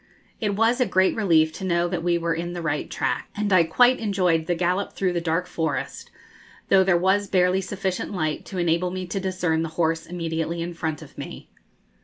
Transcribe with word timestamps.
It 0.39 0.55
was 0.55 0.81
a 0.81 0.87
great 0.87 1.15
relief 1.15 1.53
to 1.53 1.63
know 1.63 1.87
that 1.87 2.01
we 2.01 2.17
were 2.17 2.33
in 2.33 2.53
the 2.53 2.61
right 2.63 2.89
track, 2.89 3.29
and 3.35 3.53
I 3.53 3.61
quite 3.65 3.99
enjoyed 3.99 4.47
the 4.47 4.55
gallop 4.55 4.93
through 4.93 5.13
the 5.13 5.21
dark 5.21 5.45
forest, 5.45 6.09
though 6.69 6.83
there 6.83 6.97
was 6.97 7.27
barely 7.27 7.61
sufficient 7.61 8.11
light 8.11 8.43
to 8.45 8.57
enable 8.57 8.89
me 8.89 9.05
to 9.05 9.19
discern 9.19 9.61
the 9.61 9.69
horse 9.77 10.07
immediately 10.07 10.59
in 10.59 10.73
front 10.73 11.03
of 11.03 11.19
me. 11.19 11.51